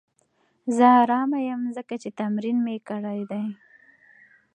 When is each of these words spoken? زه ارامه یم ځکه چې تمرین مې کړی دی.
زه 0.75 0.87
ارامه 1.01 1.39
یم 1.49 1.61
ځکه 1.77 1.95
چې 2.01 2.09
تمرین 2.19 2.57
مې 2.65 2.75
کړی 2.87 3.21
دی. 3.31 3.45